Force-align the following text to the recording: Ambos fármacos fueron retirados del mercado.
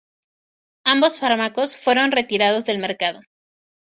Ambos 0.83 1.19
fármacos 1.19 1.77
fueron 1.77 2.11
retirados 2.11 2.65
del 2.65 2.79
mercado. 2.79 3.21